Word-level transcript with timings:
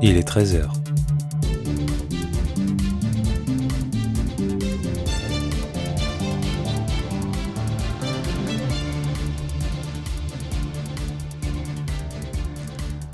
Il 0.00 0.16
est 0.16 0.28
13h. 0.28 0.70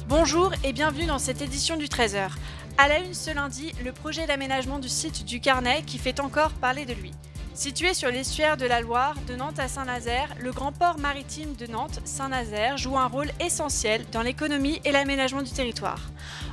Bonjour 0.08 0.52
et 0.62 0.74
bienvenue 0.74 1.06
dans 1.06 1.18
cette 1.18 1.40
édition 1.40 1.78
du 1.78 1.86
13h. 1.86 2.28
À 2.76 2.88
la 2.88 2.98
une 2.98 3.14
ce 3.14 3.34
lundi, 3.34 3.72
le 3.82 3.92
projet 3.92 4.26
d'aménagement 4.26 4.78
du 4.78 4.90
site 4.90 5.24
du 5.24 5.40
Carnet 5.40 5.82
qui 5.86 5.96
fait 5.96 6.20
encore 6.20 6.50
parler 6.50 6.84
de 6.84 6.92
lui. 6.92 7.12
Situé 7.54 7.94
sur 7.94 8.10
l'estuaire 8.10 8.56
de 8.56 8.66
la 8.66 8.80
Loire, 8.80 9.14
de 9.28 9.36
Nantes 9.36 9.60
à 9.60 9.68
Saint-Nazaire, 9.68 10.34
le 10.40 10.50
grand 10.50 10.72
port 10.72 10.98
maritime 10.98 11.54
de 11.54 11.68
Nantes-Saint-Nazaire 11.68 12.76
joue 12.76 12.98
un 12.98 13.06
rôle 13.06 13.30
essentiel 13.38 14.04
dans 14.10 14.22
l'économie 14.22 14.80
et 14.84 14.90
l'aménagement 14.90 15.40
du 15.40 15.52
territoire. 15.52 16.00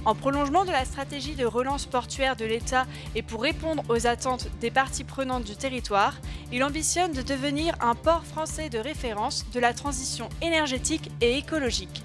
En 0.06 0.14
prolongement 0.14 0.64
de 0.64 0.72
la 0.72 0.86
stratégie 0.86 1.34
de 1.34 1.44
relance 1.44 1.88
portuaire 1.88 2.36
de 2.36 2.46
l'État 2.46 2.86
et 3.16 3.24
pour 3.24 3.42
répondre 3.42 3.84
aux 3.90 4.06
attentes 4.06 4.48
des 4.60 4.70
parties 4.70 5.04
prenantes 5.04 5.44
du 5.44 5.56
territoire, 5.56 6.14
il 6.52 6.64
ambitionne 6.64 7.14
de 7.14 7.24
devenir 7.24 7.74
un 7.82 7.96
port 7.96 8.24
français 8.24 8.70
de 8.70 8.78
référence 8.78 9.50
de 9.52 9.60
la 9.60 9.74
transition 9.74 10.30
énergétique 10.44 11.10
et 11.20 11.36
écologique. 11.36 12.04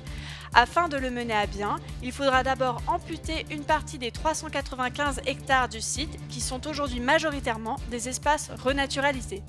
Afin 0.55 0.88
de 0.88 0.96
le 0.96 1.10
mener 1.10 1.34
à 1.34 1.46
bien, 1.46 1.77
il 2.02 2.12
faudra 2.12 2.42
d'abord 2.42 2.82
amputer 2.87 3.46
une 3.50 3.64
partie 3.64 3.98
des 3.98 4.10
395 4.10 5.20
hectares 5.27 5.68
du 5.68 5.80
site 5.80 6.18
qui 6.28 6.41
sont 6.41 6.66
aujourd'hui 6.66 7.00
majoritairement 7.00 7.77
des 7.91 8.09
espaces 8.09 8.51
renaturalisés, 8.62 9.42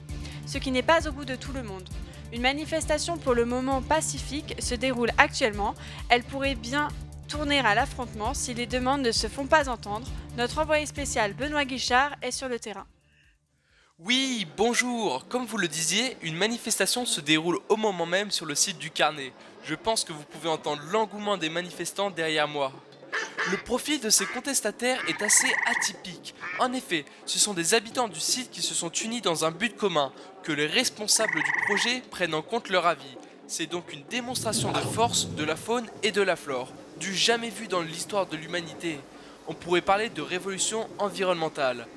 ce 0.45 0.57
qui 0.57 0.71
n'est 0.71 0.81
pas 0.81 1.07
au 1.07 1.11
goût 1.11 1.25
de 1.25 1.35
tout 1.35 1.53
le 1.53 1.63
monde. 1.63 1.87
Une 2.33 2.41
manifestation 2.41 3.17
pour 3.17 3.33
le 3.33 3.45
moment 3.45 3.81
pacifique 3.81 4.55
se 4.59 4.75
déroule 4.75 5.11
actuellement, 5.17 5.75
elle 6.09 6.23
pourrait 6.23 6.55
bien 6.55 6.89
tourner 7.27 7.59
à 7.59 7.75
l'affrontement 7.75 8.33
si 8.33 8.53
les 8.53 8.67
demandes 8.67 9.01
ne 9.01 9.11
se 9.11 9.27
font 9.27 9.47
pas 9.47 9.69
entendre. 9.69 10.07
Notre 10.37 10.59
envoyé 10.59 10.85
spécial 10.85 11.33
Benoît 11.33 11.65
Guichard 11.65 12.15
est 12.21 12.31
sur 12.31 12.49
le 12.49 12.59
terrain. 12.59 12.85
Oui, 14.05 14.45
bonjour. 14.55 15.27
Comme 15.27 15.47
vous 15.47 15.57
le 15.57 15.67
disiez, 15.67 16.17
une 16.21 16.35
manifestation 16.35 17.03
se 17.07 17.19
déroule 17.19 17.57
au 17.67 17.77
moment 17.77 18.05
même 18.05 18.29
sur 18.29 18.45
le 18.45 18.53
site 18.53 18.77
du 18.77 18.91
carnet. 18.91 19.33
Je 19.63 19.73
pense 19.73 20.03
que 20.03 20.13
vous 20.13 20.23
pouvez 20.23 20.49
entendre 20.49 20.83
l'engouement 20.91 21.35
des 21.35 21.49
manifestants 21.49 22.11
derrière 22.11 22.47
moi. 22.47 22.71
Le 23.49 23.57
profil 23.57 23.99
de 23.99 24.11
ces 24.11 24.27
contestataires 24.27 25.01
est 25.07 25.23
assez 25.23 25.47
atypique. 25.65 26.35
En 26.59 26.73
effet, 26.73 27.05
ce 27.25 27.39
sont 27.39 27.55
des 27.55 27.73
habitants 27.73 28.07
du 28.07 28.19
site 28.19 28.51
qui 28.51 28.61
se 28.61 28.75
sont 28.75 28.91
unis 28.91 29.21
dans 29.21 29.45
un 29.45 29.51
but 29.51 29.75
commun, 29.75 30.13
que 30.43 30.51
les 30.51 30.67
responsables 30.67 31.41
du 31.41 31.51
projet 31.65 32.03
prennent 32.11 32.35
en 32.35 32.43
compte 32.43 32.69
leur 32.69 32.85
avis. 32.85 33.17
C'est 33.47 33.65
donc 33.65 33.91
une 33.91 34.03
démonstration 34.03 34.71
de 34.71 34.77
force 34.77 35.29
de 35.29 35.43
la 35.43 35.55
faune 35.55 35.89
et 36.03 36.11
de 36.11 36.21
la 36.21 36.35
flore, 36.35 36.71
du 36.99 37.15
jamais 37.15 37.49
vu 37.49 37.67
dans 37.67 37.81
l'histoire 37.81 38.27
de 38.27 38.37
l'humanité. 38.37 38.99
On 39.47 39.53
pourrait 39.55 39.81
parler 39.81 40.09
de 40.09 40.21
révolution 40.21 40.87
environnementale. 40.99 41.87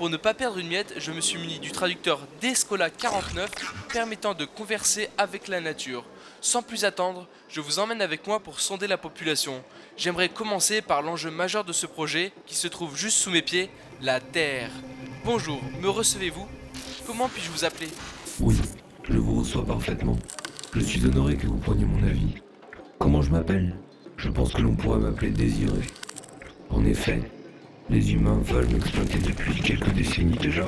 Pour 0.00 0.08
ne 0.08 0.16
pas 0.16 0.32
perdre 0.32 0.56
une 0.56 0.68
miette, 0.68 0.94
je 0.96 1.12
me 1.12 1.20
suis 1.20 1.38
muni 1.38 1.58
du 1.58 1.72
traducteur 1.72 2.20
Descola 2.40 2.88
49 2.88 3.50
permettant 3.92 4.32
de 4.32 4.46
converser 4.46 5.10
avec 5.18 5.46
la 5.46 5.60
nature. 5.60 6.06
Sans 6.40 6.62
plus 6.62 6.86
attendre, 6.86 7.28
je 7.50 7.60
vous 7.60 7.80
emmène 7.80 8.00
avec 8.00 8.26
moi 8.26 8.40
pour 8.40 8.60
sonder 8.60 8.86
la 8.86 8.96
population. 8.96 9.62
J'aimerais 9.98 10.30
commencer 10.30 10.80
par 10.80 11.02
l'enjeu 11.02 11.30
majeur 11.30 11.64
de 11.64 11.74
ce 11.74 11.84
projet 11.84 12.32
qui 12.46 12.54
se 12.54 12.66
trouve 12.66 12.96
juste 12.96 13.18
sous 13.18 13.30
mes 13.30 13.42
pieds, 13.42 13.68
la 14.00 14.20
Terre. 14.20 14.70
Bonjour, 15.22 15.60
me 15.82 15.90
recevez-vous? 15.90 16.48
Comment 17.06 17.28
puis-je 17.28 17.50
vous 17.50 17.66
appeler? 17.66 17.88
Oui, 18.40 18.56
je 19.06 19.18
vous 19.18 19.40
reçois 19.40 19.66
parfaitement. 19.66 20.16
Je 20.72 20.80
suis 20.80 21.04
honoré 21.04 21.36
que 21.36 21.46
vous 21.46 21.58
preniez 21.58 21.84
mon 21.84 22.02
avis. 22.08 22.36
Comment 22.98 23.20
je 23.20 23.30
m'appelle? 23.30 23.76
Je 24.16 24.30
pense 24.30 24.54
que 24.54 24.62
l'on 24.62 24.74
pourrait 24.76 25.00
m'appeler 25.00 25.28
Désiré. 25.28 25.82
En 26.70 26.86
effet, 26.86 27.20
les 27.90 28.12
humains 28.12 28.40
veulent 28.44 28.68
m'exploiter 28.68 29.18
depuis 29.18 29.60
quelques 29.60 29.92
décennies 29.92 30.38
déjà. 30.38 30.66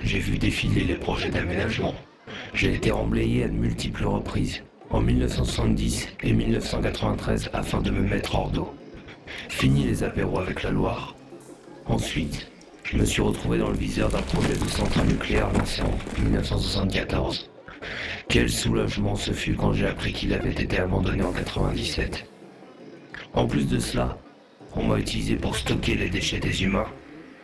J'ai 0.00 0.18
vu 0.18 0.36
défiler 0.36 0.82
les 0.82 0.96
projets 0.96 1.30
d'aménagement, 1.30 1.94
j'ai 2.54 2.74
été 2.74 2.90
remblayé 2.90 3.44
à 3.44 3.48
de 3.48 3.52
multiples 3.52 4.04
reprises, 4.04 4.62
en 4.90 5.00
1970 5.00 6.08
et 6.24 6.32
1993 6.32 7.50
afin 7.52 7.80
de 7.80 7.90
me 7.90 8.00
mettre 8.00 8.34
hors 8.34 8.50
d'eau. 8.50 8.74
Fini 9.48 9.84
les 9.84 10.02
apéros 10.02 10.40
avec 10.40 10.62
la 10.62 10.70
Loire. 10.70 11.14
Ensuite, 11.86 12.50
je 12.82 12.96
me 12.96 13.04
suis 13.04 13.22
retrouvé 13.22 13.58
dans 13.58 13.70
le 13.70 13.76
viseur 13.76 14.08
d'un 14.08 14.22
projet 14.22 14.54
de 14.54 14.68
centrale 14.68 15.06
nucléaire 15.06 15.52
lancé 15.52 15.82
en 15.82 16.22
1974. 16.22 17.50
Quel 18.28 18.50
soulagement 18.50 19.14
ce 19.14 19.32
fut 19.32 19.54
quand 19.54 19.72
j'ai 19.72 19.86
appris 19.86 20.12
qu'il 20.12 20.32
avait 20.32 20.50
été 20.50 20.78
abandonné 20.78 21.22
en 21.22 21.32
97. 21.32 22.26
En 23.34 23.46
plus 23.46 23.68
de 23.68 23.78
cela, 23.78 24.18
on 24.78 24.86
m'a 24.86 24.98
utilisé 24.98 25.34
pour 25.34 25.56
stocker 25.56 25.96
les 25.96 26.08
déchets 26.08 26.38
des 26.38 26.62
humains. 26.62 26.86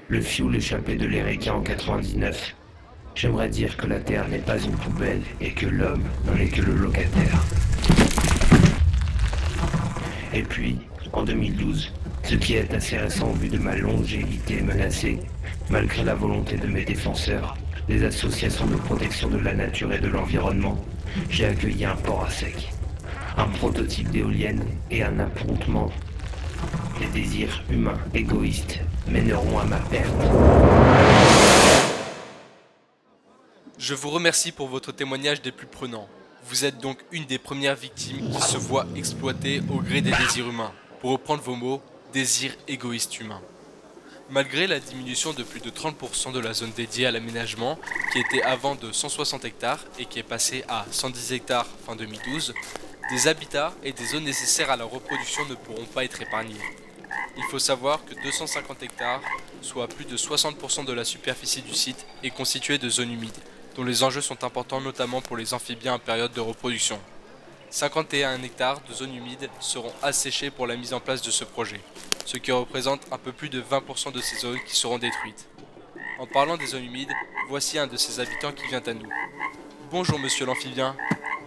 Le 0.09 0.21
fioul 0.21 0.55
échappé 0.55 0.95
de 0.95 1.07
l'Erika 1.07 1.55
en 1.55 1.63
99 1.63 2.55
J'aimerais 3.17 3.49
dire 3.49 3.77
que 3.77 3.87
la 3.87 4.01
Terre 4.01 4.29
n'est 4.29 4.39
pas 4.39 4.59
une 4.59 4.73
poubelle 4.73 5.23
et 5.41 5.51
que 5.51 5.67
l'homme 5.67 6.05
n'en 6.27 6.37
est 6.37 6.49
que 6.49 6.63
le 6.63 6.75
locataire. 6.75 7.45
Et 10.33 10.43
puis, 10.43 10.79
en 11.13 11.23
2012, 11.23 11.93
ce 12.25 12.35
qui 12.35 12.55
est 12.55 12.73
assez 12.73 12.99
récent 12.99 13.33
vu 13.33 13.49
de 13.49 13.59
ma 13.59 13.77
longévité 13.77 14.61
menacée, 14.63 15.21
malgré 15.71 16.05
la 16.05 16.15
volonté 16.15 16.57
de 16.57 16.67
mes 16.67 16.85
défenseurs, 16.85 17.57
des 17.89 18.05
associations 18.05 18.67
de 18.67 18.77
protection 18.77 19.29
de 19.29 19.39
la 19.39 19.55
nature 19.55 19.93
et 19.93 20.01
de 20.01 20.09
l'environnement, 20.09 20.77
j'ai 21.31 21.47
accueilli 21.47 21.85
un 21.85 21.97
port 21.97 22.25
à 22.25 22.31
sec, 22.31 22.73
un 23.37 23.47
prototype 23.47 24.11
d'éolienne 24.11 24.65
et 24.91 25.03
un 25.03 25.19
appontement. 25.21 25.91
Les 27.01 27.07
désirs 27.09 27.63
humains 27.71 27.99
égoïstes 28.15 28.79
mèneront 29.09 29.59
à 29.59 29.65
ma 29.65 29.79
perte. 29.79 30.13
Je 33.79 33.95
vous 33.95 34.11
remercie 34.11 34.53
pour 34.53 34.69
votre 34.69 34.93
témoignage 34.93 35.43
des 35.43 35.51
plus 35.51 35.67
prenants. 35.67 36.09
Vous 36.45 36.65
êtes 36.65 36.79
donc 36.79 36.99
une 37.11 37.25
des 37.25 37.39
premières 37.39 37.75
victimes 37.75 38.31
qui 38.31 38.41
se 38.41 38.57
voit 38.57 38.87
exploitée 38.95 39.61
au 39.71 39.81
gré 39.81 40.03
des 40.03 40.13
désirs 40.13 40.49
humains. 40.49 40.73
Pour 41.01 41.11
reprendre 41.11 41.43
vos 41.43 41.57
mots, 41.57 41.83
désirs 42.13 42.55
égoïstes 42.69 43.19
humains. 43.19 43.43
Malgré 44.31 44.67
la 44.67 44.79
diminution 44.79 45.33
de 45.33 45.43
plus 45.43 45.61
de 45.61 45.71
30% 45.71 46.33
de 46.33 46.39
la 46.39 46.55
zone 46.55 46.73
dédiée 46.77 47.07
à 47.07 47.11
l'aménagement, 47.11 47.79
qui 48.13 48.21
était 48.21 48.43
avant 48.43 48.75
de 48.77 48.93
160 48.93 49.45
hectares 49.45 49.85
et 49.99 50.07
qui 50.07 50.21
est 50.21 50.23
passée 50.23 50.65
à 50.69 50.87
110 50.91 51.33
hectares 51.33 51.67
fin 51.85 51.97
2012, 51.97 52.55
des 53.11 53.29
habitats 53.29 53.75
et 53.83 53.93
des 53.93 54.07
zones 54.07 54.25
nécessaires 54.25 54.71
à 54.71 54.77
la 54.77 54.85
reproduction 54.85 55.45
ne 55.47 55.55
pourront 55.55 55.85
pas 55.87 56.05
être 56.05 56.23
épargnés. 56.23 56.55
Il 57.37 57.43
faut 57.45 57.59
savoir 57.59 58.05
que 58.05 58.15
250 58.23 58.83
hectares, 58.83 59.21
soit 59.61 59.89
plus 59.89 60.05
de 60.05 60.17
60% 60.17 60.85
de 60.85 60.93
la 60.93 61.05
superficie 61.05 61.63
du 61.63 61.75
site, 61.75 62.07
est 62.23 62.31
constituée 62.31 62.79
de 62.79 62.89
zones 62.89 63.13
humides, 63.13 63.37
dont 63.77 63.85
les 63.85 64.03
enjeux 64.03 64.21
sont 64.21 64.45
importants 64.45 64.81
notamment 64.81 65.21
pour 65.21 65.37
les 65.37 65.53
amphibiens 65.55 65.95
en 65.95 65.99
période 65.99 66.33
de 66.33 66.41
reproduction. 66.41 67.01
51 67.71 68.43
hectares 68.45 68.81
de 68.89 68.95
zones 68.95 69.15
humides 69.15 69.51
seront 69.59 69.93
asséchés 70.03 70.51
pour 70.51 70.67
la 70.69 70.77
mise 70.77 70.95
en 70.95 71.01
place 71.01 71.23
de 71.23 71.31
ce 71.33 71.43
projet, 71.43 71.81
ce 72.25 72.37
qui 72.37 72.53
représente 72.53 73.01
un 73.11 73.19
peu 73.19 73.33
plus 73.33 73.49
de 73.49 73.61
20% 73.61 74.13
de 74.13 74.21
ces 74.21 74.37
zones 74.37 74.61
qui 74.65 74.77
seront 74.77 74.99
détruites. 74.99 75.49
En 76.21 76.27
parlant 76.27 76.57
des 76.57 76.67
zones 76.67 76.85
humides, 76.85 77.13
voici 77.49 77.77
un 77.79 77.89
de 77.89 77.97
ces 77.97 78.21
habitants 78.21 78.53
qui 78.53 78.69
vient 78.69 78.83
à 78.87 78.95
nous. 78.95 79.09
Bonjour 79.91 80.21
monsieur 80.21 80.47
l'amphibien, 80.47 80.95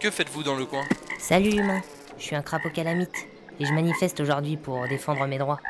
que 0.00 0.10
faites-vous 0.10 0.42
dans 0.42 0.54
le 0.54 0.66
coin? 0.66 0.84
Salut 1.18 1.52
humain, 1.52 1.82
je 2.18 2.24
suis 2.24 2.36
un 2.36 2.42
crapaud 2.42 2.70
calamite 2.70 3.26
et 3.60 3.64
je 3.64 3.72
manifeste 3.72 4.20
aujourd'hui 4.20 4.56
pour 4.56 4.86
défendre 4.88 5.26
mes 5.26 5.38
droits. 5.38 5.60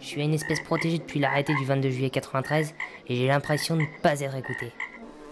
Je 0.00 0.06
suis 0.06 0.22
une 0.22 0.34
espèce 0.34 0.60
protégée 0.60 0.98
depuis 0.98 1.20
l'arrêté 1.20 1.54
du 1.54 1.64
22 1.64 1.90
juillet 1.90 2.10
93 2.10 2.74
et 3.08 3.16
j'ai 3.16 3.26
l'impression 3.26 3.76
de 3.76 3.82
ne 3.82 4.02
pas 4.02 4.20
être 4.20 4.36
écouté. 4.36 4.72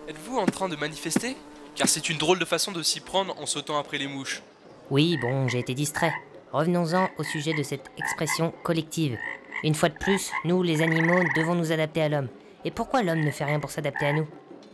Êtes-vous 0.08 0.38
en 0.38 0.46
train 0.46 0.68
de 0.68 0.76
manifester? 0.76 1.36
Car 1.74 1.88
c'est 1.88 2.08
une 2.08 2.18
drôle 2.18 2.38
de 2.38 2.44
façon 2.44 2.72
de 2.72 2.82
s'y 2.82 3.00
prendre 3.00 3.38
en 3.40 3.46
sautant 3.46 3.78
après 3.78 3.98
les 3.98 4.06
mouches. 4.06 4.42
Oui, 4.90 5.18
bon, 5.20 5.48
j'ai 5.48 5.58
été 5.58 5.74
distrait. 5.74 6.14
Revenons-en 6.52 7.10
au 7.18 7.22
sujet 7.22 7.54
de 7.54 7.62
cette 7.62 7.90
expression 7.98 8.52
collective. 8.62 9.18
Une 9.64 9.74
fois 9.74 9.88
de 9.88 9.98
plus, 9.98 10.30
nous, 10.44 10.62
les 10.62 10.82
animaux, 10.82 11.22
devons 11.36 11.54
nous 11.54 11.72
adapter 11.72 12.02
à 12.02 12.08
l'homme. 12.08 12.28
Et 12.64 12.70
pourquoi 12.70 13.02
l'homme 13.02 13.20
ne 13.20 13.30
fait 13.30 13.44
rien 13.44 13.60
pour 13.60 13.70
s'adapter 13.70 14.06
à 14.06 14.12
nous? 14.12 14.26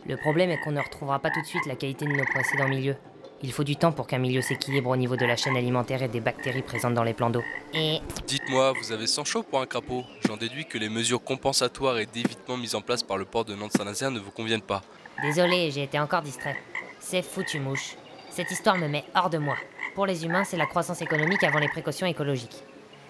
Le 0.07 0.17
problème 0.17 0.49
est 0.49 0.59
qu'on 0.59 0.71
ne 0.71 0.81
retrouvera 0.81 1.19
pas 1.19 1.29
tout 1.29 1.41
de 1.41 1.45
suite 1.45 1.65
la 1.65 1.75
qualité 1.75 2.05
de 2.05 2.11
nos 2.11 2.25
précédents 2.25 2.67
milieux. 2.67 2.97
Il 3.43 3.51
faut 3.51 3.65
du 3.65 3.75
temps 3.75 3.91
pour 3.91 4.07
qu'un 4.07 4.19
milieu 4.19 4.41
s'équilibre 4.41 4.89
au 4.89 4.95
niveau 4.95 5.17
de 5.17 5.25
la 5.25 5.35
chaîne 5.35 5.57
alimentaire 5.57 6.01
et 6.01 6.07
des 6.07 6.21
bactéries 6.21 6.61
présentes 6.61 6.93
dans 6.93 7.03
les 7.03 7.13
plans 7.13 7.29
d'eau. 7.29 7.43
Et... 7.73 7.99
Dites-moi, 8.25 8.71
vous 8.81 8.93
avez 8.93 9.05
sans 9.05 9.25
chaud 9.25 9.43
pour 9.43 9.59
un 9.59 9.65
crapaud 9.65 10.05
J'en 10.25 10.37
déduis 10.37 10.65
que 10.65 10.77
les 10.77 10.87
mesures 10.87 11.21
compensatoires 11.21 11.99
et 11.99 12.05
d'évitement 12.05 12.55
mises 12.55 12.73
en 12.73 12.81
place 12.81 13.03
par 13.03 13.17
le 13.17 13.25
port 13.25 13.43
de 13.43 13.53
Nantes-Saint-Nazaire 13.53 14.11
ne 14.11 14.19
vous 14.19 14.31
conviennent 14.31 14.61
pas. 14.61 14.81
Désolé, 15.21 15.71
j'ai 15.71 15.83
été 15.83 15.99
encore 15.99 16.21
distrait. 16.21 16.55
C'est 16.99 17.21
foutu 17.21 17.59
mouche. 17.59 17.97
Cette 18.29 18.49
histoire 18.49 18.77
me 18.77 18.87
met 18.87 19.03
hors 19.13 19.29
de 19.29 19.39
moi. 19.39 19.57
Pour 19.93 20.05
les 20.05 20.23
humains, 20.23 20.45
c'est 20.45 20.57
la 20.57 20.65
croissance 20.65 21.01
économique 21.01 21.43
avant 21.43 21.59
les 21.59 21.67
précautions 21.67 22.07
écologiques. 22.07 22.63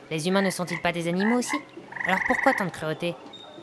Les 0.09 0.27
humains 0.27 0.41
ne 0.41 0.49
sont-ils 0.49 0.81
pas 0.81 0.91
des 0.91 1.07
animaux 1.07 1.37
aussi? 1.37 1.57
Alors 2.07 2.19
pourquoi 2.25 2.53
tant 2.55 2.65
de 2.65 2.71
cruauté? 2.71 3.13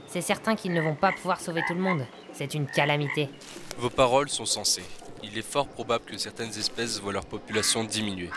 C'est 0.07 0.21
certain 0.21 0.55
qu'ils 0.55 0.73
ne 0.73 0.81
vont 0.81 0.95
pas 0.95 1.13
pouvoir 1.13 1.41
sauver 1.41 1.63
tout 1.67 1.75
le 1.75 1.81
monde. 1.81 2.07
C'est 2.33 2.55
une 2.55 2.67
calamité. 2.67 3.29
Vos 3.77 3.91
paroles 3.91 4.29
sont 4.29 4.47
sensées. 4.47 4.85
Il 5.23 5.37
est 5.37 5.43
fort 5.43 5.69
probable 5.69 6.05
que 6.05 6.17
certaines 6.19 6.57
espèces 6.59 6.99
voient 7.01 7.13
leur 7.13 7.27
population 7.27 7.85
diminuer. 7.85 8.31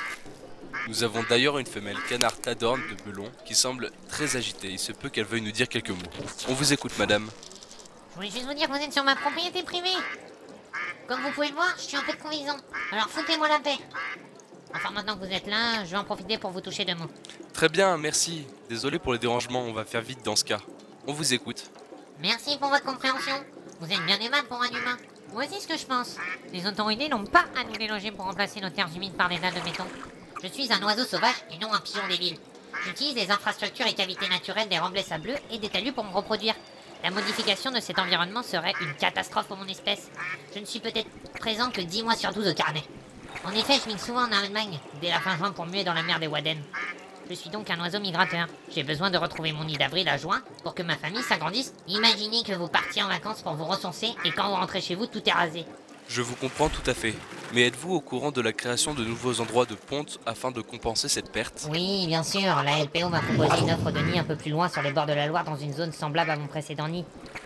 Nous 0.88 1.04
avons 1.04 1.24
d'ailleurs 1.24 1.60
une 1.60 1.66
femelle 1.66 1.98
canard 2.10 2.38
tadorne 2.40 2.82
de 2.82 3.04
Belon 3.04 3.32
qui 3.46 3.56
semble 3.56 3.90
très 4.10 4.36
agitée. 4.36 4.70
Il 4.70 4.80
se 4.80 4.92
peut 4.92 5.10
qu'elle 5.10 5.26
veuille 5.26 5.42
nous 5.42 5.52
dire 5.52 5.70
quelques 5.70 5.92
mots. 5.92 6.12
On 6.50 6.54
vous 6.54 6.74
écoute, 6.74 6.92
madame. 6.98 7.30
Je 8.12 8.16
voulais 8.16 8.30
juste 8.30 8.46
vous 8.46 8.54
dire 8.54 8.68
que 8.68 8.74
vous 8.74 8.84
êtes 8.84 8.92
sur 8.92 9.04
ma 9.04 9.16
propriété 9.16 9.64
privée. 9.64 9.96
Comme 11.08 11.22
vous 11.22 11.32
pouvez 11.32 11.48
le 11.50 11.54
voir, 11.54 11.74
je 11.78 11.84
suis 11.84 11.98
un 11.98 12.04
peu 12.04 12.14
conviction. 12.22 12.56
Alors 12.92 13.08
foutez-moi 13.10 13.48
la 13.48 13.60
paix. 13.60 13.78
Enfin, 14.76 14.92
maintenant 14.92 15.16
que 15.18 15.26
vous 15.26 15.32
êtes 15.32 15.48
là, 15.48 15.86
je 15.86 15.92
vais 15.92 15.98
en 15.98 16.04
profiter 16.04 16.38
pour 16.38 16.52
vous 16.52 16.62
toucher 16.62 16.84
deux 16.84 16.96
mots. 16.96 17.10
Très 17.54 17.70
bien, 17.70 17.98
merci. 17.98 18.46
Désolé 18.70 19.00
pour 19.00 19.14
le 19.14 19.20
dérangement, 19.20 19.62
on 19.62 19.74
va 19.74 19.86
faire 19.86 20.02
vite 20.02 20.24
dans 20.26 20.36
ce 20.36 20.44
cas. 20.44 20.60
On 21.08 21.14
vous 21.14 21.34
écoute. 21.34 21.70
Merci 22.20 22.58
pour 22.58 22.70
votre 22.70 22.84
compréhension. 22.84 23.36
Vous 23.80 23.92
êtes 23.92 24.06
bien 24.06 24.20
aimable 24.20 24.48
pour 24.48 24.62
un 24.62 24.70
humain. 24.70 24.98
Voici 25.34 25.60
ce 25.60 25.68
que 25.68 25.78
je 25.78 25.86
pense. 25.88 26.18
Les 26.52 26.68
autorités 26.68 27.10
n'ont 27.10 27.26
pas 27.26 27.46
à 27.60 27.64
nous 27.64 27.76
déloger 27.76 28.12
pour 28.12 28.26
remplacer 28.26 28.62
nos 28.62 28.70
terres 28.70 28.90
humides 28.96 29.18
par 29.18 29.30
des 29.30 29.40
dalles 29.40 29.56
de 29.56 29.62
béton. 29.62 29.86
Je 30.44 30.48
suis 30.48 30.72
un 30.72 30.84
oiseau 30.84 31.06
sauvage 31.06 31.34
et 31.52 31.58
non 31.58 31.74
un 31.74 31.80
pigeon 31.80 32.08
des 32.08 32.18
villes. 32.18 32.38
J'utilise 32.86 33.16
les 33.16 33.32
infrastructures 33.32 33.88
et 33.88 33.94
cavités 33.94 34.30
naturelles 34.30 34.70
des 34.70 34.78
remblais 34.78 35.02
sableux 35.02 35.36
et 35.50 35.58
des 35.58 35.70
talus 35.70 35.92
pour 35.92 36.04
me 36.04 36.14
reproduire. 36.14 36.54
La 37.04 37.10
modification 37.10 37.72
de 37.72 37.80
cet 37.80 37.98
environnement 37.98 38.44
serait 38.44 38.76
une 38.80 38.94
catastrophe 38.94 39.48
pour 39.48 39.58
mon 39.58 39.68
espèce. 39.68 40.12
Je 40.54 40.60
ne 40.60 40.66
suis 40.66 40.80
peut-être 40.80 41.10
présent 41.40 41.72
que 41.72 41.82
10 41.82 42.04
mois 42.04 42.16
sur 42.16 42.32
12 42.32 42.50
au 42.50 42.54
carnet. 42.54 42.84
En 43.44 43.52
effet, 43.54 43.80
je 43.84 43.88
migre 43.88 44.02
souvent 44.02 44.26
en 44.28 44.32
Allemagne, 44.32 44.80
dès 45.02 45.10
la 45.10 45.20
fin 45.20 45.36
juin 45.38 45.52
pour 45.52 45.66
muer 45.66 45.84
dans 45.84 45.96
la 45.96 46.04
mer 46.04 46.20
des 46.20 46.28
Wadden. 46.28 46.62
Je 47.30 47.36
suis 47.36 47.50
donc 47.50 47.70
un 47.70 47.80
oiseau 47.80 48.00
migrateur. 48.00 48.48
J'ai 48.74 48.84
besoin 48.84 49.10
de 49.10 49.18
retrouver 49.18 49.54
mon 49.54 49.64
nid 49.64 49.78
d'avril 49.78 50.08
à 50.10 50.18
juin 50.18 50.42
pour 50.64 50.76
que 50.76 50.84
ma 50.84 50.96
famille 50.96 51.22
s'agrandisse. 51.22 51.74
Imaginez 51.88 52.44
que 52.44 52.54
vous 52.54 52.68
partiez 52.68 53.02
en 53.02 53.08
vacances 53.08 53.42
pour 53.42 53.54
vous 53.54 53.64
recenser 53.66 54.10
et 54.26 54.32
quand 54.32 54.50
vous 54.50 54.56
rentrez 54.56 54.82
chez 54.82 54.96
vous, 54.96 55.08
tout 55.08 55.22
est 55.28 55.32
rasé. 55.32 55.66
Je 56.10 56.22
vous 56.22 56.36
comprends 56.36 56.68
tout 56.68 56.88
à 56.90 56.94
fait. 56.94 57.16
Mais 57.54 57.68
êtes-vous 57.68 57.94
au 57.94 58.02
courant 58.02 58.32
de 58.32 58.42
la 58.42 58.52
création 58.52 58.94
de 58.94 59.06
nouveaux 59.06 59.40
endroits 59.40 59.66
de 59.66 59.76
ponte 59.76 60.20
afin 60.26 60.52
de 60.52 60.60
compenser 60.60 61.08
cette 61.08 61.32
perte? 61.32 61.68
Oui, 61.72 62.06
bien 62.08 62.24
sûr, 62.24 62.42
la 62.42 62.84
LPO 62.84 63.10
m'a 63.10 63.22
proposé 63.22 63.62
une 63.62 63.72
offre 63.72 63.92
de 63.92 64.00
nid 64.00 64.20
un 64.20 64.24
peu 64.24 64.36
plus 64.36 64.52
loin 64.52 64.68
sur 64.68 64.82
les 64.82 64.92
bords 64.92 65.06
de 65.06 65.14
la 65.14 65.28
Loire 65.28 65.46
dans 65.46 65.56
une 65.56 65.72
zone 65.72 65.94
semblable 65.94 66.32
à 66.32 66.36
mon 66.36 66.48
précédent 66.48 66.90
nid. 66.90 67.06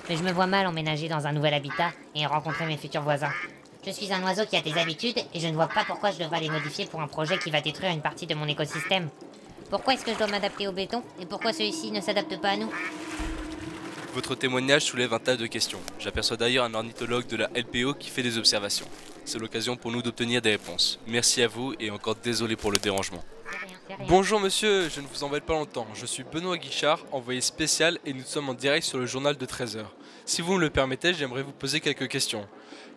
Mais 0.09 0.18
je 0.18 0.24
me 0.24 0.31
vois 0.31 0.47
mal 0.47 0.65
emménager 0.65 1.07
dans 1.07 1.27
un 1.27 1.33
nouvel 1.33 1.53
habitat 1.53 1.91
et 2.15 2.25
rencontrer 2.25 2.65
mes 2.65 2.77
futurs 2.77 3.03
voisins. 3.03 3.31
Je 3.85 3.91
suis 3.91 4.12
un 4.12 4.21
oiseau 4.24 4.45
qui 4.45 4.57
a 4.57 4.62
des 4.62 4.77
habitudes 4.77 5.19
et 5.33 5.39
je 5.39 5.47
ne 5.47 5.53
vois 5.53 5.68
pas 5.68 5.85
pourquoi 5.85 6.12
je 6.12 6.18
devrais 6.18 6.41
les 6.41 6.50
modifier 6.50 6.85
pour 6.88 7.00
un 7.00 7.07
projet 7.07 7.38
qui 7.38 7.51
va 7.51 7.62
détruire 7.62 7.91
une 7.91 8.01
partie 8.01 8.27
de 8.27 8.35
mon 8.35 8.47
écosystème. 8.47 9.09
Pourquoi 9.69 9.94
est-ce 9.94 10.06
que 10.06 10.14
je 10.14 10.18
dois 10.18 10.28
m'adapter 10.28 10.68
au 10.68 10.72
béton 10.72 11.04
et 11.19 11.25
pourquoi 11.25 11.52
celui-ci 11.52 11.92
ne 11.92 12.00
s'adapte 12.00 12.40
pas 12.40 12.50
à 12.50 12.58
nous 12.58 12.72
Votre 14.14 14.36
témoignage 14.36 14.84
soulève 14.84 15.14
un 15.14 15.19
tas 15.19 15.36
de 15.36 15.46
questions. 15.46 15.81
J'aperçois 16.00 16.38
d'ailleurs 16.38 16.64
un 16.66 16.74
ornithologue 16.74 17.28
de 17.28 17.36
la 17.36 17.50
LPO 17.54 17.96
qui 17.96 18.10
fait 18.10 18.24
des 18.24 18.38
observations. 18.38 18.88
C'est 19.25 19.40
l'occasion 19.40 19.75
pour 19.75 19.92
nous 19.92 20.02
d'obtenir 20.02 20.42
des 20.42 20.52
réponses. 20.52 21.00
Merci 21.06 21.44
à 21.44 21.50
vous 21.50 21.74
et 21.81 21.92
encore 21.92 22.16
désolé 22.16 22.56
pour 22.56 22.72
le 22.72 22.80
dérangement. 22.80 23.24
Bonjour 24.08 24.40
monsieur, 24.40 24.90
je 24.90 25.02
ne 25.02 25.08
vous 25.08 25.24
embête 25.25 25.44
pas 25.44 25.54
longtemps. 25.54 25.88
Je 25.94 26.06
suis 26.06 26.24
Benoît 26.24 26.58
Guichard, 26.58 27.00
envoyé 27.12 27.42
spécial 27.42 28.00
et 28.06 28.13
nous 28.13 28.24
sommes 28.24 28.48
en 28.50 28.54
direct 28.54 28.86
sur 28.86 29.00
le 29.00 29.06
journal 29.06 29.36
de 29.36 29.46
13h. 29.46 29.84
Si 30.25 30.42
vous 30.42 30.54
me 30.56 30.60
le 30.60 30.70
permettez, 30.70 31.13
j'aimerais 31.13 31.44
vous 31.44 31.52
poser 31.52 31.81
quelques 31.81 32.08
questions. 32.08 32.48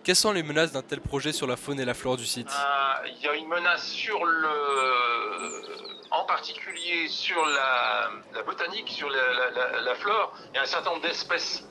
Quelles 0.04 0.16
sont 0.16 0.32
les 0.32 0.42
menaces 0.42 0.72
d'un 0.72 0.82
tel 0.82 1.00
projet 1.00 1.32
sur 1.32 1.46
la 1.46 1.56
faune 1.56 1.80
et 1.80 1.84
la 1.84 1.94
flore 1.94 2.16
du 2.16 2.26
site? 2.26 2.48
Euh, 2.48 3.08
Il 3.08 3.24
y 3.24 3.28
a 3.28 3.34
une 3.34 3.48
menace 3.48 3.86
sur 3.86 4.24
le, 4.24 4.48
en 6.10 6.24
particulier 6.24 7.08
sur 7.08 7.44
la, 7.44 8.42
botanique, 8.42 8.88
sur 8.88 9.08
la, 9.08 9.94
flore. 9.96 10.32
Il 10.52 10.56
y 10.56 10.58
a 10.58 10.62
un 10.62 10.66
certain 10.66 10.90
nombre 10.90 11.02
d'espèces 11.02 11.64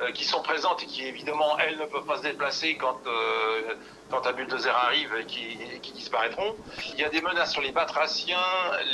euh, 0.00 0.12
qui 0.12 0.24
sont 0.24 0.42
présentes 0.42 0.82
et 0.82 0.86
qui 0.86 1.06
évidemment 1.06 1.58
elles 1.58 1.78
ne 1.78 1.86
peuvent 1.86 2.04
pas 2.04 2.18
se 2.18 2.22
déplacer 2.22 2.76
quand 2.76 2.98
euh, 3.06 3.74
quand 4.10 4.26
un 4.26 4.32
bulldozer 4.32 4.74
arrive 4.74 5.14
et 5.18 5.24
qui, 5.24 5.58
et 5.72 5.80
qui 5.80 5.92
disparaîtront. 5.92 6.54
Il 6.92 7.00
y 7.00 7.04
a 7.04 7.08
des 7.08 7.22
menaces 7.22 7.52
sur 7.52 7.62
les 7.62 7.72
batraciens, 7.72 8.38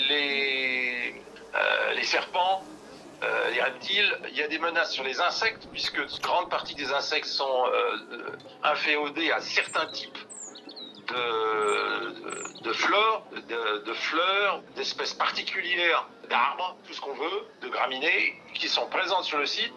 les 0.09 1.21
euh, 1.55 1.93
les 1.95 2.05
serpents. 2.05 2.63
les 3.55 3.63
reptiles, 3.63 4.13
il 4.31 4.37
y 4.37 4.43
a 4.43 4.49
des 4.49 4.59
menaces 4.59 4.93
sur 4.93 5.05
les 5.05 5.21
insectes, 5.21 5.69
puisque 5.71 5.99
une 5.99 6.21
grande 6.21 6.49
partie 6.51 6.75
des 6.75 6.91
insectes 6.93 7.27
sont 7.43 7.65
inféodés 8.65 9.31
à 9.31 9.41
certains 9.41 9.87
types 9.87 10.19
de, 11.13 12.63
de 12.63 12.73
de, 13.85 13.93
fleurs, 13.93 14.63
d'espèces 14.77 15.15
particulières 15.15 16.09
d'arbres, 16.29 16.77
tout 16.87 16.95
ce 16.95 17.01
qu'on 17.01 17.15
veut, 17.15 17.47
de 17.63 17.69
graminées, 17.69 18.41
qui 18.55 18.69
sont 18.69 18.87
présentes 18.87 19.25
sur 19.25 19.39
le 19.39 19.47
site. 19.47 19.73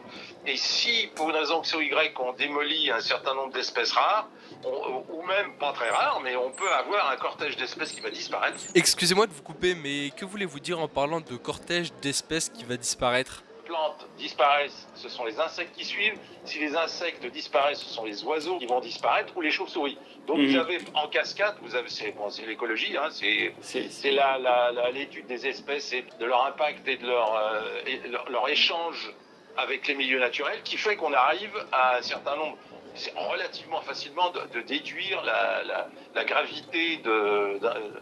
Et 0.46 0.58
si, 0.58 1.10
pour 1.16 1.30
une 1.30 1.36
raison 1.36 1.62
X 1.62 1.74
ou 1.76 1.82
Y, 1.82 2.14
on 2.20 2.34
démolit 2.34 2.92
un 2.92 3.02
certain 3.02 3.34
nombre 3.34 3.54
d'espèces 3.54 3.92
rares, 3.92 4.28
ou 4.64 5.22
même 5.24 5.58
pas 5.58 5.74
très 5.74 5.90
rares, 5.90 6.22
mais 6.24 6.36
on 6.36 6.52
peut 6.52 6.72
avoir 6.72 7.10
un 7.10 7.18
cortège 7.18 7.58
d'espèces 7.58 7.92
qui 7.92 8.02
va 8.02 8.10
disparaître. 8.10 8.58
Excusez-moi 8.74 9.28
de 9.28 9.34
vous 9.34 9.44
couper, 9.44 9.76
mais 9.76 10.12
que 10.16 10.26
voulez-vous 10.26 10.60
dire 10.60 10.80
en 10.80 10.88
parlant 10.88 11.22
de 11.22 11.36
cortège 11.36 11.92
d'espèces 12.02 12.50
qui 12.50 12.64
va 12.64 12.78
disparaître? 12.78 13.44
Plantes 13.66 14.08
disparaissent, 14.18 14.88
ce 14.96 15.10
sont 15.10 15.26
les 15.26 15.40
insectes 15.40 15.76
qui 15.76 15.84
suivent. 15.84 16.18
Si 16.46 16.60
les 16.60 16.76
insectes 16.76 17.26
disparaissent, 17.26 17.80
ce 17.82 17.94
sont 17.94 18.06
les 18.06 18.24
oiseaux 18.24 18.58
qui 18.58 18.66
vont 18.68 18.80
disparaître 18.80 19.36
ou 19.36 19.42
les 19.42 19.52
chauves-souris. 19.52 19.98
Donc 20.28 20.38
Mhm. 20.38 20.48
vous 20.48 20.56
avez 20.58 20.78
en 20.94 21.08
cascade, 21.08 21.56
vous 21.62 21.76
avez 21.76 21.90
c'est 21.90 22.12
bon, 22.12 22.28
l'écologie, 22.48 22.96
hein, 22.98 23.10
c'est 23.12 23.54
c'est 23.90 24.12
la- 24.12 24.38
la- 24.38 24.72
la- 24.72 24.92
l'étude 24.92 25.28
des 25.28 25.46
espèces 25.48 25.92
et 25.94 26.04
de 26.20 26.26
leur 26.26 26.46
impact 26.46 26.88
et 26.88 26.98
de 26.98 27.06
leur, 27.08 27.36
euh, 27.36 27.82
et 27.86 28.08
leur, 28.08 28.30
leur 28.30 28.48
échange 28.50 29.12
avec 29.58 29.88
les 29.88 29.96
milieux 29.96 30.20
naturels 30.20 30.62
qui 30.64 30.78
fait 30.78 30.96
qu'on 30.96 31.14
arrive 31.14 31.56
à 31.72 31.98
un 31.98 32.02
certain 32.02 32.36
nombre, 32.36 32.58
c'est 32.94 33.14
relativement 33.18 33.82
facilement 33.82 34.30
de, 34.32 34.42
de 34.54 34.62
déduire 34.62 35.22
la, 35.24 35.64
la- 35.64 35.88
la 36.14 36.24
gravité 36.26 36.98
de- 36.98 37.58
de- 37.60 37.94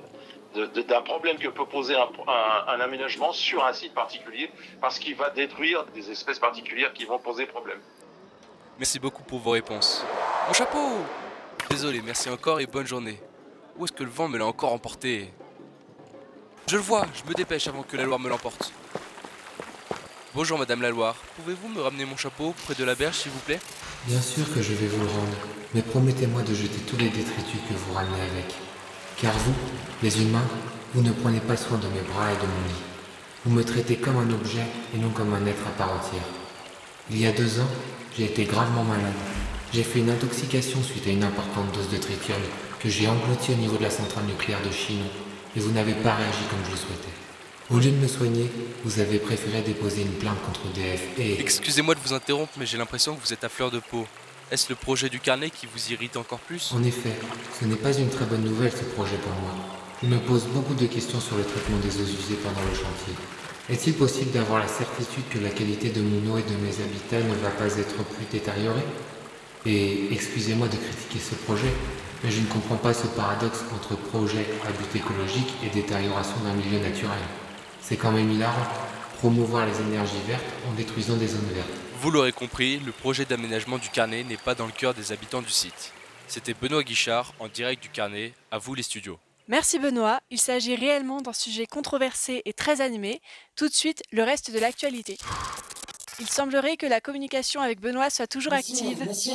d'un 0.53 1.01
problème 1.01 1.37
que 1.37 1.47
peut 1.47 1.65
poser 1.65 1.95
un, 1.95 2.07
un- 2.27 2.65
un 2.67 2.79
aménagement 2.79 3.33
sur 3.33 3.65
un 3.65 3.73
site 3.73 3.93
particulier 3.93 4.51
parce 4.81 4.99
qu'il 4.99 5.15
va 5.15 5.29
détruire 5.29 5.85
des 5.93 6.09
espèces 6.11 6.39
particulières 6.39 6.93
qui 6.93 7.05
vont 7.05 7.19
poser 7.19 7.45
problème. 7.45 7.79
Merci 8.79 8.99
beaucoup 8.99 9.23
pour 9.23 9.39
vos 9.39 9.51
réponses. 9.51 10.03
Mon 10.47 10.53
chapeau 10.53 10.97
Désolé, 11.69 12.01
merci 12.01 12.29
encore 12.29 12.59
et 12.59 12.65
bonne 12.67 12.85
journée. 12.87 13.19
Où 13.77 13.85
est-ce 13.85 13.93
que 13.93 14.03
le 14.03 14.09
vent 14.09 14.27
me 14.27 14.37
l'a 14.37 14.45
encore 14.45 14.73
emporté? 14.73 15.29
Je 16.67 16.75
le 16.75 16.81
vois, 16.81 17.05
je 17.13 17.27
me 17.29 17.33
dépêche 17.33 17.67
avant 17.67 17.83
que 17.83 17.97
la 17.97 18.03
Loire 18.03 18.19
me 18.19 18.29
l'emporte. 18.29 18.71
Bonjour 20.35 20.57
Madame 20.57 20.81
la 20.81 20.89
Loire, 20.89 21.15
pouvez-vous 21.37 21.67
me 21.69 21.81
ramener 21.81 22.05
mon 22.05 22.17
chapeau 22.17 22.53
près 22.65 22.73
de 22.75 22.83
la 22.83 22.95
berge 22.95 23.15
s'il 23.15 23.31
vous 23.31 23.39
plaît? 23.39 23.59
Bien 24.05 24.21
sûr 24.21 24.51
que 24.53 24.61
je 24.61 24.73
vais 24.73 24.87
vous 24.87 25.01
le 25.03 25.09
rendre, 25.09 25.37
mais 25.73 25.81
promettez-moi 25.81 26.41
de 26.41 26.53
jeter 26.53 26.79
tous 26.87 26.97
les 26.97 27.09
détritus 27.09 27.59
que 27.69 27.73
vous 27.73 27.93
ramenez 27.93 28.21
avec. 28.21 28.55
Car 29.21 29.33
vous, 29.33 29.53
les 30.01 30.21
humains, 30.21 30.47
vous 30.93 31.01
ne 31.01 31.11
prenez 31.11 31.39
pas 31.39 31.57
soin 31.57 31.77
de 31.77 31.87
mes 31.87 32.01
bras 32.01 32.31
et 32.31 32.35
de 32.35 32.41
mon 32.41 32.67
lit. 32.67 32.83
Vous 33.45 33.51
me 33.51 33.63
traitez 33.63 33.95
comme 33.95 34.17
un 34.17 34.29
objet 34.31 34.65
et 34.93 34.97
non 34.97 35.09
comme 35.09 35.33
un 35.33 35.45
être 35.45 35.67
à 35.67 35.71
part 35.77 35.93
entière. 35.93 36.23
Il 37.09 37.19
y 37.19 37.25
a 37.25 37.31
deux 37.31 37.59
ans, 37.59 37.69
j'ai 38.17 38.25
été 38.25 38.45
gravement 38.45 38.83
malade. 38.83 39.13
J'ai 39.73 39.83
fait 39.83 39.99
une 39.99 40.09
intoxication 40.09 40.81
suite 40.83 41.07
à 41.07 41.09
une 41.09 41.23
importante 41.23 41.73
dose 41.73 41.89
de 41.89 41.97
tritium 41.97 42.39
que 42.79 42.89
j'ai 42.89 43.07
englouti 43.07 43.51
au 43.51 43.55
niveau 43.55 43.77
de 43.77 43.83
la 43.83 43.89
centrale 43.89 44.25
nucléaire 44.25 44.61
de 44.61 44.71
Chinon, 44.71 45.07
et 45.55 45.59
vous 45.59 45.71
n'avez 45.71 45.93
pas 45.93 46.15
réagi 46.15 46.43
comme 46.49 46.59
je 46.65 46.71
le 46.71 46.77
souhaitais. 46.77 47.13
Au 47.69 47.77
lieu 47.77 47.91
de 47.91 47.95
me 47.95 48.07
soigner, 48.07 48.51
vous 48.83 48.99
avez 48.99 49.19
préféré 49.19 49.61
déposer 49.61 50.01
une 50.01 50.11
plainte 50.11 50.41
contre 50.45 50.71
DF 50.73 51.17
et... 51.17 51.39
Excusez-moi 51.39 51.95
de 51.95 51.99
vous 52.01 52.13
interrompre, 52.13 52.51
mais 52.57 52.65
j'ai 52.65 52.77
l'impression 52.77 53.15
que 53.15 53.25
vous 53.25 53.33
êtes 53.33 53.43
à 53.43 53.49
fleur 53.49 53.71
de 53.71 53.79
peau. 53.79 54.05
Est-ce 54.51 54.69
le 54.69 54.75
projet 54.75 55.09
du 55.09 55.19
carnet 55.19 55.49
qui 55.49 55.65
vous 55.65 55.91
irrite 55.91 56.17
encore 56.17 56.39
plus? 56.39 56.71
En 56.75 56.83
effet, 56.83 57.13
ce 57.59 57.65
n'est 57.65 57.75
pas 57.75 57.93
une 57.93 58.09
très 58.09 58.25
bonne 58.25 58.43
nouvelle 58.43 58.71
ce 58.71 58.83
projet 58.83 59.17
pour 59.17 59.31
moi. 59.41 59.51
Je 60.03 60.07
me 60.07 60.19
pose 60.19 60.45
beaucoup 60.47 60.75
de 60.75 60.85
questions 60.85 61.19
sur 61.19 61.37
le 61.37 61.43
traitement 61.43 61.77
des 61.77 62.01
eaux 62.01 62.05
usées 62.05 62.37
pendant 62.43 62.61
le 62.61 62.75
chantier. 62.75 63.15
Est-il 63.69 63.93
possible 63.93 64.31
d'avoir 64.31 64.59
la 64.59 64.67
certitude 64.67 65.23
que 65.29 65.39
la 65.39 65.49
qualité 65.49 65.89
de 65.89 66.01
mon 66.01 66.33
eau 66.33 66.37
et 66.37 66.43
de 66.43 66.55
mes 66.57 66.75
habitats 66.83 67.25
ne 67.25 67.33
va 67.41 67.49
pas 67.51 67.77
être 67.77 68.03
plus 68.03 68.25
détériorée? 68.31 68.83
Et 69.65 70.13
excusez-moi 70.13 70.67
de 70.67 70.75
critiquer 70.75 71.19
ce 71.19 71.35
projet, 71.35 71.71
mais 72.23 72.29
je 72.29 72.41
ne 72.41 72.47
comprends 72.47 72.75
pas 72.75 72.93
ce 72.93 73.07
paradoxe 73.07 73.61
entre 73.73 73.95
projet 73.95 74.45
à 74.67 74.71
but 74.71 74.99
écologique 74.99 75.53
et 75.63 75.69
détérioration 75.69 76.35
d'un 76.43 76.53
milieu 76.53 76.79
naturel. 76.79 77.23
C'est 77.81 77.95
quand 77.95 78.11
même 78.11 78.29
hilarant, 78.29 78.67
promouvoir 79.19 79.65
les 79.65 79.79
énergies 79.87 80.21
vertes 80.27 80.43
en 80.69 80.73
détruisant 80.73 81.15
des 81.15 81.27
zones 81.27 81.49
vertes. 81.55 81.82
Vous 82.03 82.11
l'aurez 82.11 82.33
compris, 82.33 82.79
le 82.79 82.91
projet 82.91 83.23
d'aménagement 83.23 83.77
du 83.77 83.87
carnet 83.87 84.25
n'est 84.25 84.35
pas 84.35 84.55
dans 84.55 84.65
le 84.65 84.73
cœur 84.73 84.93
des 84.93 85.13
habitants 85.13 85.41
du 85.41 85.49
site. 85.49 85.93
C'était 86.27 86.53
Benoît 86.53 86.83
Guichard 86.83 87.33
en 87.39 87.47
direct 87.47 87.81
du 87.81 87.87
carnet, 87.87 88.33
à 88.51 88.57
vous 88.57 88.75
les 88.75 88.83
studios. 88.83 89.17
Merci 89.47 89.79
Benoît, 89.79 90.19
il 90.29 90.37
s'agit 90.37 90.75
réellement 90.75 91.21
d'un 91.21 91.31
sujet 91.31 91.65
controversé 91.65 92.41
et 92.43 92.51
très 92.51 92.81
animé. 92.81 93.21
Tout 93.55 93.69
de 93.69 93.73
suite, 93.73 94.03
le 94.11 94.21
reste 94.21 94.51
de 94.51 94.59
l'actualité. 94.59 95.17
Il 96.19 96.27
semblerait 96.27 96.75
que 96.75 96.85
la 96.85 96.99
communication 96.99 97.61
avec 97.61 97.79
Benoît 97.79 98.09
soit 98.09 98.27
toujours 98.27 98.51
Monsieur, 98.51 98.85
active. 98.89 99.07
monsieur, 99.07 99.33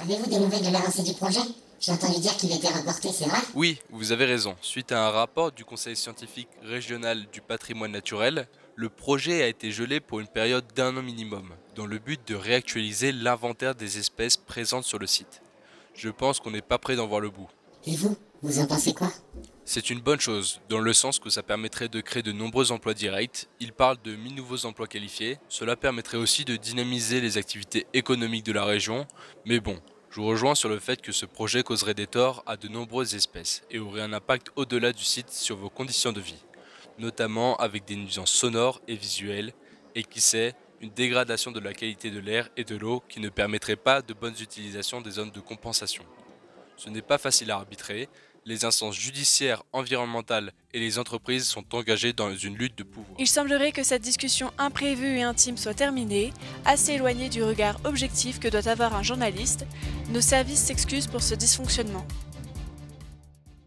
avez-vous 0.00 0.28
des 0.28 0.40
nouvelles 0.40 0.66
de 0.66 0.72
l'avancée 0.72 1.04
du 1.04 1.14
projet? 1.14 1.38
J'ai 1.80 1.92
entendu 1.92 2.18
dire 2.18 2.36
qu'il 2.36 2.50
était 2.50 2.66
reporté, 2.66 3.10
c'est 3.12 3.26
vrai? 3.26 3.38
Oui, 3.54 3.78
vous 3.90 4.10
avez 4.10 4.24
raison. 4.24 4.56
Suite 4.60 4.90
à 4.90 5.06
un 5.06 5.10
rapport 5.10 5.52
du 5.52 5.64
Conseil 5.64 5.94
scientifique 5.94 6.48
régional 6.64 7.26
du 7.32 7.40
patrimoine 7.40 7.92
naturel, 7.92 8.48
le 8.74 8.88
projet 8.88 9.42
a 9.42 9.46
été 9.46 9.70
gelé 9.70 10.00
pour 10.00 10.18
une 10.18 10.26
période 10.28 10.64
d'un 10.74 10.96
an 10.96 11.02
minimum, 11.02 11.52
dans 11.78 11.86
le 11.86 12.00
but 12.00 12.20
de 12.26 12.34
réactualiser 12.34 13.12
l'inventaire 13.12 13.76
des 13.76 13.98
espèces 13.98 14.36
présentes 14.36 14.82
sur 14.82 14.98
le 14.98 15.06
site. 15.06 15.42
Je 15.94 16.08
pense 16.08 16.40
qu'on 16.40 16.50
n'est 16.50 16.60
pas 16.60 16.78
prêt 16.78 16.96
d'en 16.96 17.06
voir 17.06 17.20
le 17.20 17.30
bout. 17.30 17.48
Et 17.86 17.94
vous, 17.94 18.16
Vous 18.42 18.58
en 18.58 18.66
pensez 18.66 18.92
quoi? 18.92 19.12
C'est 19.64 19.88
une 19.88 20.00
bonne 20.00 20.18
chose, 20.18 20.60
dans 20.68 20.80
le 20.80 20.92
sens 20.92 21.20
que 21.20 21.30
ça 21.30 21.44
permettrait 21.44 21.88
de 21.88 22.00
créer 22.00 22.24
de 22.24 22.32
nombreux 22.32 22.72
emplois 22.72 22.94
directs. 22.94 23.46
Il 23.60 23.72
parle 23.72 23.96
de 24.02 24.16
1000 24.16 24.34
nouveaux 24.34 24.66
emplois 24.66 24.88
qualifiés. 24.88 25.38
Cela 25.48 25.76
permettrait 25.76 26.18
aussi 26.18 26.44
de 26.44 26.56
dynamiser 26.56 27.20
les 27.20 27.38
activités 27.38 27.86
économiques 27.94 28.46
de 28.46 28.52
la 28.52 28.64
région. 28.64 29.06
Mais 29.44 29.60
bon, 29.60 29.80
je 30.10 30.16
vous 30.20 30.26
rejoins 30.26 30.56
sur 30.56 30.68
le 30.68 30.80
fait 30.80 31.00
que 31.00 31.12
ce 31.12 31.26
projet 31.26 31.62
causerait 31.62 31.94
des 31.94 32.08
torts 32.08 32.42
à 32.46 32.56
de 32.56 32.66
nombreuses 32.66 33.14
espèces 33.14 33.62
et 33.70 33.78
aurait 33.78 34.02
un 34.02 34.12
impact 34.12 34.48
au-delà 34.56 34.92
du 34.92 35.04
site 35.04 35.30
sur 35.30 35.56
vos 35.56 35.70
conditions 35.70 36.12
de 36.12 36.20
vie, 36.20 36.42
notamment 36.98 37.56
avec 37.58 37.84
des 37.84 37.94
nuisances 37.94 38.32
sonores 38.32 38.80
et 38.88 38.96
visuelles, 38.96 39.52
et 39.94 40.02
qui 40.02 40.20
sait, 40.20 40.54
une 40.80 40.90
dégradation 40.90 41.50
de 41.50 41.60
la 41.60 41.72
qualité 41.72 42.10
de 42.10 42.20
l'air 42.20 42.48
et 42.56 42.64
de 42.64 42.76
l'eau 42.76 43.02
qui 43.08 43.20
ne 43.20 43.28
permettrait 43.28 43.76
pas 43.76 44.02
de 44.02 44.14
bonnes 44.14 44.36
utilisations 44.40 45.00
des 45.00 45.12
zones 45.12 45.30
de 45.30 45.40
compensation. 45.40 46.04
Ce 46.76 46.88
n'est 46.90 47.02
pas 47.02 47.18
facile 47.18 47.50
à 47.50 47.56
arbitrer, 47.56 48.08
les 48.48 48.64
instances 48.64 48.96
judiciaires, 48.96 49.62
environnementales 49.72 50.52
et 50.72 50.80
les 50.80 50.98
entreprises 50.98 51.46
sont 51.46 51.64
engagées 51.74 52.14
dans 52.14 52.34
une 52.34 52.56
lutte 52.56 52.78
de 52.78 52.82
pouvoir. 52.82 53.14
Il 53.18 53.26
semblerait 53.26 53.72
que 53.72 53.82
cette 53.82 54.00
discussion 54.00 54.52
imprévue 54.56 55.18
et 55.18 55.22
intime 55.22 55.58
soit 55.58 55.74
terminée, 55.74 56.32
assez 56.64 56.92
éloignée 56.92 57.28
du 57.28 57.42
regard 57.42 57.78
objectif 57.84 58.40
que 58.40 58.48
doit 58.48 58.66
avoir 58.68 58.94
un 58.94 59.02
journaliste. 59.02 59.66
Nos 60.10 60.22
services 60.22 60.60
s'excusent 60.60 61.08
pour 61.08 61.22
ce 61.22 61.34
dysfonctionnement. 61.34 62.06